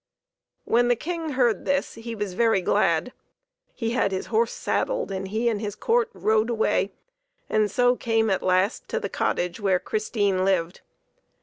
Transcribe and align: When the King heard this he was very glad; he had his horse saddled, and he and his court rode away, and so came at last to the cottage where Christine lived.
When 0.65 0.87
the 0.87 0.95
King 0.95 1.33
heard 1.33 1.63
this 1.65 1.93
he 1.93 2.15
was 2.15 2.33
very 2.33 2.59
glad; 2.61 3.13
he 3.75 3.91
had 3.91 4.11
his 4.11 4.25
horse 4.33 4.51
saddled, 4.51 5.11
and 5.11 5.27
he 5.27 5.47
and 5.47 5.61
his 5.61 5.75
court 5.75 6.09
rode 6.13 6.49
away, 6.49 6.91
and 7.51 7.69
so 7.69 7.95
came 7.95 8.31
at 8.31 8.41
last 8.41 8.87
to 8.89 8.99
the 8.99 9.09
cottage 9.09 9.59
where 9.59 9.77
Christine 9.79 10.43
lived. 10.43 10.81